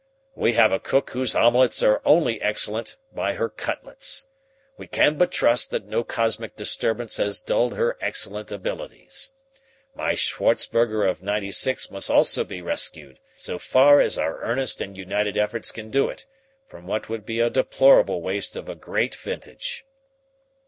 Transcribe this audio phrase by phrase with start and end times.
[0.33, 4.29] "We have a cook whose omelettes are only excelled by her cutlets.
[4.75, 9.33] We can but trust that no cosmic disturbance has dulled her excellent abilities.
[9.93, 15.37] My Scharzberger of '96 must also be rescued, so far as our earnest and united
[15.37, 16.25] efforts can do it,
[16.67, 19.85] from what would be a deplorable waste of a great vintage."